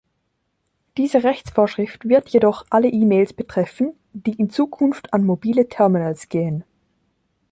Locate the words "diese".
0.97-1.23